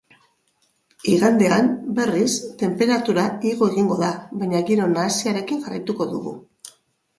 [1.15, 1.69] Igandean,
[1.99, 2.31] berriz,
[2.63, 4.11] tenperatura igo egingo da
[4.43, 6.37] baina giro nahasiarekin jarraituko dugu.